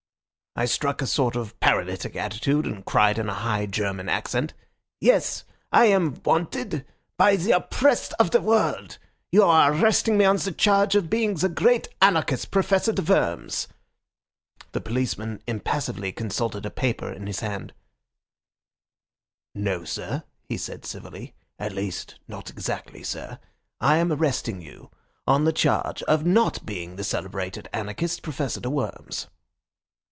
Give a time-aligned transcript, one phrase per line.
[0.53, 4.53] I struck a sort of paralytic attitude, and cried in a high German accent,
[4.99, 8.97] 'Yes, I am wanted—by the oppressed of the world.
[9.31, 13.69] You are arresting me on the charge of being the great anarchist, Professor de Worms.'
[14.73, 17.71] The policeman impassively consulted a paper in his hand,
[19.55, 23.39] 'No, sir,' he said civilly, 'at least, not exactly, sir.
[23.79, 24.91] I am arresting you
[25.25, 29.27] on the charge of not being the celebrated anarchist, Professor de Worms.